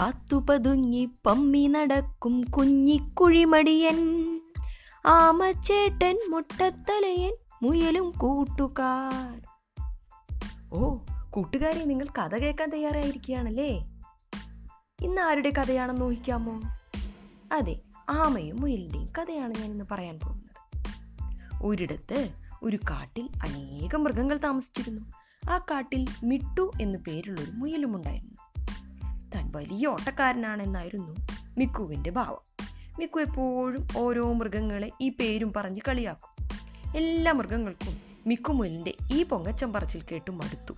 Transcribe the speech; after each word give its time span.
പാത്തു 0.00 0.46
പതുങ്ങി 0.50 1.08
പമ്മി 1.26 1.66
നടക്കും 1.66 2.42
കുഞ്ഞിക്കുഴിമടിയൻ 2.42 3.96
ആമച്ചേട്ടൻ 5.06 6.18
മുട്ടത്തലയൻ 6.30 7.34
മുയലും 7.62 8.10
കൂട്ടുകാർ. 8.10 9.42
ഓ 10.72 10.98
കൂട്ടുകാരെ 11.30 11.84
നിങ്ങൾ 11.84 12.06
കഥ 12.18 12.36
കേൾക്കാൻ 12.36 12.70
തയ്യാറായിരിക്കുകയാണല്ലേ? 12.70 13.90
ഇന്ന് 15.00 15.20
ആരുടെ 15.20 15.50
കഥയാണെന്ന് 15.50 16.04
ഊഹിക്കാമോ? 16.04 16.60
അതെ 17.52 17.80
ആമയും 18.10 18.60
മുയലിന്റെയും 18.60 19.08
കഥയാണ് 19.18 19.54
ഞാൻ 19.54 19.70
ഇന്ന് 19.70 19.84
പറയാൻ 19.90 20.18
പോകുന്നത്. 20.18 20.84
ഒരിടത്ത് 21.62 22.28
ഒരു 22.62 22.76
കാട്ടിൽ 22.76 23.28
അനേകം 23.42 24.04
മൃഗങ്ങൾ 24.04 24.36
താമസിച്ചിരുന്നു. 24.36 25.02
ആ 25.50 25.58
കാട്ടിൽ 25.58 26.06
മിട്ടു 26.24 26.70
എന്നു 26.80 26.98
പേരുള്ളൊരു 26.98 27.50
മുയലും 27.50 27.96
ഉണ്ടായിരുന്നു 27.96 28.49
താൻ 29.34 29.52
വലിയ 29.56 29.86
ഓട്ടക്കാരനാണെന്നായിരുന്നു 29.86 31.16
മിക്കുവിന്റെ 31.58 32.10
ഭാവം. 32.10 32.66
മിക്കു 32.98 33.20
എപ്പോഴും 33.20 33.88
ഓരോ 33.96 34.32
മൃഗങ്ങളെ 34.32 34.90
ഈ 35.00 35.08
പേരും 35.08 35.52
പറഞ്ഞ് 35.52 35.80
കളിയാക്കും. 35.88 36.48
എല്ലാ 36.96 37.32
മൃഗങ്ങൾക്കും 37.32 37.98
മിക്കുമുലിന്റെ 38.26 38.94
ഈ 39.12 39.22
പൊങ്ങച്ചം 39.22 39.72
പറച്ചിൽ 39.72 40.02
കേട്ടു 40.12 40.30
മടുത്തു. 40.30 40.74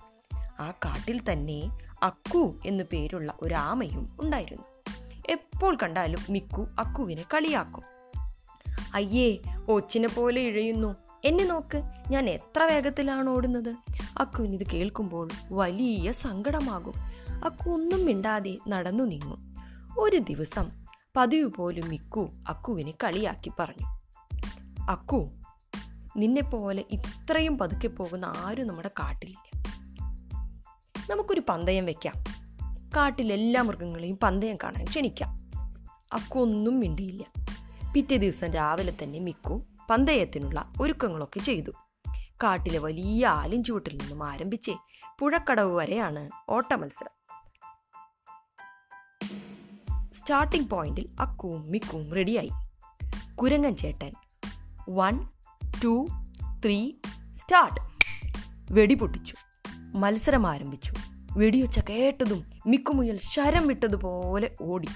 ആ 0.59 0.73
കാട്ടിൽ 0.85 1.31
തന്നെ 1.31 1.79
അക്കു 2.03 2.59
എന്നു 2.65 2.83
പേരുള്ള 2.83 3.33
ഒരു 3.41 3.53
ആമയും 3.53 4.17
ഉണ്ടായിരുന്നു. 4.21 4.63
എപ്പോൾ 5.29 5.77
കണ്ടാലും 5.83 6.19
മിക്കു 6.29 6.67
അക്കുവിനെ 6.79 7.21
കളിയാക്കും. 7.21 7.83
അയ്യേ 8.93 9.37
ഓച്ചിനെ 9.69 10.07
പോലെ 10.07 10.41
ഇഴയുന്നു. 10.41 10.95
എന്നെ 11.25 11.45
നോക്ക് 11.45 11.83
ഞാൻ 12.09 12.29
എത്ര 12.29 12.63
വേഗത്തിലാണ് 12.63 13.29
ഓടുന്നത്? 13.29 13.75
അക്കുവിന് 14.17 14.53
ഇത് 14.53 14.67
കേൾക്കുമ്പോൾ 14.73 15.29
വലിയ 15.51 16.11
സങ്കടമാകും. 16.11 16.93
അക്കു 17.43 17.69
ഒന്നും 17.69 18.05
മിണ്ടാതെ 18.05 18.57
നടന്നു 18.67 19.03
നീങ്ങും. 19.03 19.55
ഒരു 19.99 20.17
ദിവസം 20.17 20.71
പതിവ് 21.17 21.51
പോലും 21.51 21.89
മിക്കു 21.89 22.29
അക്കുവിനെ 22.47 22.91
കളിയാക്കി 22.91 23.51
പറഞ്ഞു. 23.59 23.85
അക്കു 24.89 25.29
നിന്നെപ്പോലെ 26.17 26.85
ഇത്രയും 26.91 27.57
പതുക്കെ 27.57 27.87
പോകുന്ന 27.87 28.25
ആരും 28.25 28.67
നമ്മുടെ 28.67 28.87
കാട്ടിലില്ല. 28.87 29.63
നമുക്കൊരു 31.11 31.41
പന്തയം 31.49 31.85
വെക്കാം. 31.85 32.23
കാട്ടിലെല്ലാ 32.97 33.61
മൃഗങ്ങളെയും 33.61 34.17
പന്തയം 34.17 34.57
കാണാൻ 34.63 34.85
ക്ഷണിക്കാം. 34.85 35.51
അക്കു 36.13 36.39
ഒന്നും 36.39 36.79
മിണ്ടിയില്ല. 36.79 37.23
പിറ്റേ 37.93 38.17
ദിവസം 38.17 38.53
രാവിലെ 38.53 38.93
തന്നെ 39.03 39.19
മിക്കു 39.19 39.65
പന്തയത്തിനുള്ള 39.89 40.73
ഒരുക്കങ്ങളൊക്കെ 40.81 41.39
ചെയ്തു. 41.39 41.71
കാട്ടിലെ 42.43 42.79
വലിയ 42.79 43.27
ആലിൻ 43.27 43.63
ചുവട്ടിൽ 43.63 43.97
നിന്നും 43.97 44.27
ആരംഭിച്ച് 44.27 44.71
പുഴക്കടവ് 45.19 45.75
വരെയാണ് 45.75 46.29
ഓട്ട 46.49 46.73
മത്സരം 46.73 47.22
സ്റ്റാർട്ടിംഗ് 50.13 50.69
പോയിന്റിൽ 50.69 51.09
അക്കുവും 51.19 51.61
മിക്കുവും 51.61 52.13
റെഡിയായി 52.13 52.51
കുരങ്ങൻ 53.35 53.75
ചേട്ടൻ. 53.75 54.11
വൺ 54.89 55.27
ടു 55.83 56.07
ത്രീ 56.65 56.91
സ്റ്റാർട്ട് 57.35 57.79
വെടി 58.73 58.93
പൊട്ടിച്ചു. 58.93 59.35
മത്സരം 59.95 60.47
ആരംഭിച്ചു. 60.47 60.93
വെടിയൊച്ച 61.37 61.79
കേട്ടതും 61.79 62.45
മിക്കുമുയൽ 62.67 63.19
ശരം 63.21 63.67
വിട്ടതുപോലെ 63.67 64.55
ഓടി. 64.61 64.87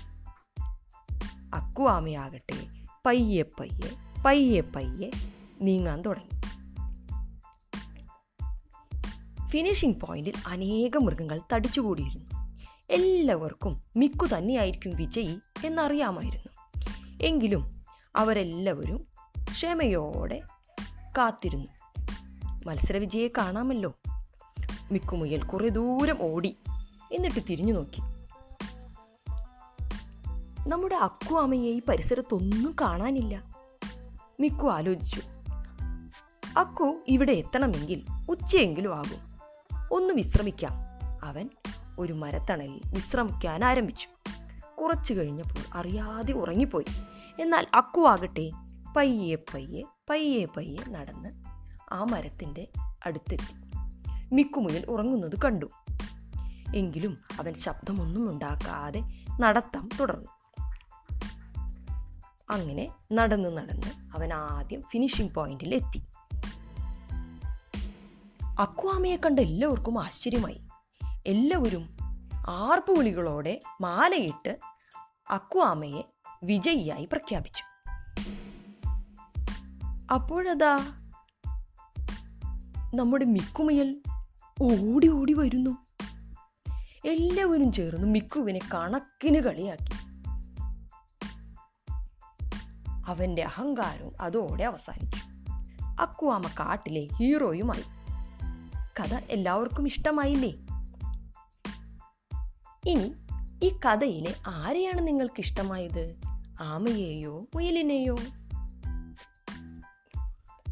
അക്കുവാമയാകട്ടെ 1.53 2.67
പയ്യെ 3.05 3.43
പയ്യെ 3.59 4.21
പയ്യെ 4.25 4.61
പയ്യെ 4.61 5.11
നീങ്ങാൻ 5.61 6.01
തുടങ്ങി. 6.01 6.37
ഫിനിഷിംഗ് 9.49 10.01
പോയിന്റിൽ 10.01 10.33
അനേകം 10.47 11.05
മൃഗങ്ങൾ 11.05 11.41
തടിച്ചുകൂടിയിരുന്നു. 11.53 12.36
എല്ലാവർക്കും 12.89 13.83
മിക്കു 13.97 14.27
തന്നെയായിരിക്കും 14.37 14.95
വിജയി 14.95 15.39
എന്നറിയാമായിരുന്നു. 15.65 16.81
എങ്കിലും 17.21 17.85
അവരെല്ലാവരും 18.15 19.07
ക്ഷമയോടെ 19.43 20.41
കാത്തിരുന്നു. 21.17 21.67
മത്സരവിജയെ 22.65 23.27
കാണാമല്ലോ. 23.27 23.93
മിക്കുമുയൽ 24.91 25.43
കുറേ 25.43 25.67
ദൂരം 25.67 26.17
ഓടി 26.21 26.57
എന്നിട്ട് 27.11 27.39
തിരിഞ്ഞു 27.49 27.73
നോക്കി. 27.73 28.01
നമ്മുടെ 30.69 30.95
അക്കു 30.95 31.35
അമ്മയെ 31.35 31.69
ഈ 31.69 31.81
പരിസരത്തൊന്നും 31.89 32.75
കാണാനില്ല. 32.81 33.43
മിക്കു 34.39 34.67
ആലോചിച്ചു. 34.67 35.21
അക്കു 36.57 37.03
ഇവിടെ 37.07 37.31
എത്തണമെങ്കിൽ 37.31 38.05
ഉച്ചയെങ്കിലും 38.29 38.95
ആകും. 38.95 39.39
ഒന്ന് 39.91 40.13
വിശ്രമിക്കാം. 40.13 40.71
അവൻ 41.23 41.49
ഒരു 41.99 42.13
മരത്തണലിൽ 42.13 42.81
വിശ്രമിക്കാൻ 42.93 43.65
ആരംഭിച്ചു. 43.65 44.07
കുറച്ചു 44.81 45.13
കഴിഞ്ഞപ്പോൾ 45.13 45.77
അറിയാതെ 45.77 46.33
ഉറങ്ങിപ്പോയി. 46.33 46.85
എന്നാൽ 47.41 47.67
അക്കു 47.73 48.01
ആകട്ടെ 48.01 48.51
പയ്യെ 48.97 49.35
പയ്യെ 49.35 49.83
പയ്യെ 50.09 50.45
പയ്യെ 50.45 50.89
നടന്ന് 50.89 51.29
ആ 51.91 52.03
മരത്തിന്റെ 52.03 52.67
അടുത്തെത്തി. 53.05 53.67
മിക്കുമുയൽ 54.35 54.85
ഉറങ്ങുന്നത് 54.85 55.41
കണ്ടു. 55.45 55.65
എങ്കിലും 56.75 57.17
അവൻ 57.39 57.53
ശബ്ദമൊന്നും 57.53 58.31
ഉണ്ടാക്കാതെ 58.31 59.01
നടത്തം 59.39 59.89
തുടർന്നു. 59.99 60.27
അങ്ങനെ 62.49 62.89
നടന്ന് 63.13 63.57
നടന്ന് 63.57 64.15
അവൻ 64.15 64.33
ആദ്യം 64.33 64.81
ഫിനിഷിംഗ് 64.81 65.35
പോയിന്റിൽ 65.35 65.75
എത്തി. 65.75 66.03
അക്വാമയെ 68.59 69.15
കണ്ട 69.15 69.39
എല്ലാവർക്കും 69.39 70.03
ആശ്ചര്യമായി. 70.03 70.61
എല്ലാവരും 71.27 71.97
ആർപ്പുവിളികളോടെ 72.47 73.59
മാലയിട്ട് 73.81 74.59
അക്വാമയെ 75.29 76.01
വിജയിയായി 76.43 77.05
പ്രഖ്യാപിച്ചു. 77.05 77.63
അപ്പോഴതാ 80.13 80.79
നമ്മുടെ 82.93 83.25
മിക്കുമയൽ 83.25 84.01
ഓടി 84.61 85.09
ഓടി 85.09 85.33
വരുന്നു. 85.33 85.77
എല്ലാവരും 87.05 87.71
ചേർന്ന് 87.71 88.07
മിക്കുവിനെ 88.07 88.59
കണക്കിന് 88.73 89.39
കളിയാക്കി. 89.39 89.91
അവന്റെ 93.07 93.41
അഹങ്കാരവും 93.41 94.13
അതോടെ 94.21 94.63
അവസാനിച്ചു. 94.63 95.21
അക്വാമ 95.99 96.47
കാട്ടിലെ 96.47 97.07
ഹീറോയുമായി. 97.15 97.83
കഥ 98.99 99.15
എല്ലാവർക്കും 99.29 99.85
ഇഷ്ടമായില്ലേ? 99.85 100.66
ഇനി 102.87 103.13
ഈ 103.63 103.69
കഥയിലെ 103.69 104.35
ആരെയാണ് 104.47 105.07
നിങ്ങൾക്ക് 105.07 105.39
ഇഷ്ടമായത് 105.39 106.15
ആമയെയോ 106.59 107.45
മുയലിനെയോ? 107.55 108.15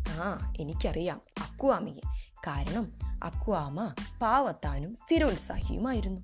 ആ 0.10 0.54
എനിക്കറിയാം 0.60 1.22
അക്കുവാമയെ. 1.38 2.02
കാരണം 2.48 3.00
അക്കുവാമ 3.24 3.94
പാവത്താനും 4.22 4.96
സ്ഥിരോത്സാഹിയുമായിരുന്നു. 4.96 6.22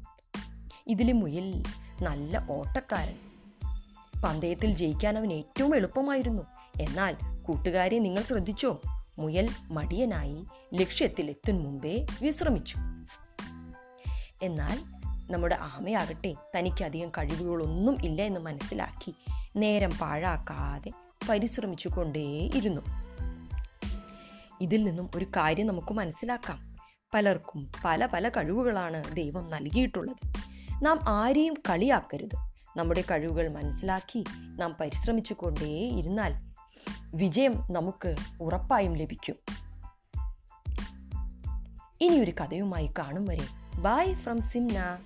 ഇതിലെ 0.87 1.13
മുയൽ 1.13 1.63
നല്ല 2.01 2.47
ഓട്ടക്കാരൻ. 2.49 3.17
പന്തയത്തിൽ 4.21 4.75
ജയിക്കാൻ 4.75 5.17
അവൻ 5.17 5.33
ഏറ്റവും 5.33 5.75
എളുപ്പമായിരുന്നു. 5.75 6.43
എന്നാൽ 6.81 7.17
കൂട്ടുകാരെ 7.43 7.99
നിങ്ങൾ 7.99 8.23
ശ്രദ്ധിച്ചോ? 8.23 8.81
മുയൽ 9.19 9.49
മടിയനായി 9.71 10.45
ലക്ഷ്യത്തിലെത്തും 10.73 11.63
മുമ്പേ 11.63 12.05
വിശ്രമിച്ചു. 12.21 12.77
എന്നാൽ 14.41 15.00
നമ്മുടെ 15.31 15.57
ആമയാകട്ടെ 15.61 16.35
തനിക്ക് 16.57 16.83
അധികം 16.83 17.09
കഴിവുകളൊന്നും 17.09 18.05
ഇല്ല 18.05 18.21
എന്ന് 18.21 18.39
മനസ്സിലാക്കി 18.39 19.15
നേരം 19.55 19.91
പാഴാക്കാതെ 20.01 20.91
പരിശ്രമിച്ചു 21.29 21.87
കൊണ്ടേയിരുന്നു 21.87 22.81
ഇതിൽ 24.61 24.83
നിന്നും 24.83 25.09
ഒരു 25.15 25.25
കാര്യം 25.25 25.67
നമുക്ക് 25.67 25.93
മനസ്സിലാക്കാം. 25.93 26.75
പലർക്കും 27.13 27.71
പല 27.85 28.05
പല 28.05 28.29
കഴിവുകളാണ് 28.29 29.15
ദൈവം 29.15 29.49
നൽകിയിട്ടുള്ളത്. 29.49 30.33
നാം 30.85 30.99
ആരെയും 31.07 31.53
കളിയാക്കരുത്. 31.53 32.35
നമ്മുടെ 32.77 33.03
കഴിവുകൾ 33.11 33.49
മനസ്സിലാക്കി 33.49 34.23
നാം 34.57 34.75
പരിശ്രമിച്ചു 34.81 35.33
കൊണ്ടേ 35.33 35.89
ഇരുന്നാൽ 35.89 36.51
വിജയം 37.15 37.53
നമുക്ക് 37.71 38.15
ഉറപ്പായും 38.41 38.95
ലഭിക്കും. 38.95 39.35
ഇനിയൊരു 42.01 42.31
കഥയുമായി 42.31 42.93
കാണും 42.99 43.25
വരെ. 43.25 43.47
Bye 43.79 44.13
from 44.13 44.41
Simna 44.41 44.97